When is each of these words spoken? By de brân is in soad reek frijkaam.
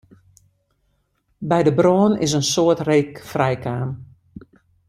By 1.49 1.61
de 1.67 1.73
brân 1.79 2.13
is 2.25 2.33
in 2.39 2.45
soad 2.53 2.79
reek 2.87 3.13
frijkaam. 3.31 3.89